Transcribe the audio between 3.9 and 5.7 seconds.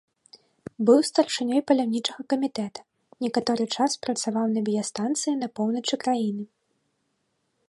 працаваў на біястанцыі на